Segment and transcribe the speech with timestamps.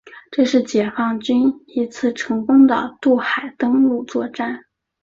[0.31, 4.65] 这是解放军一次成功的渡海登陆作战。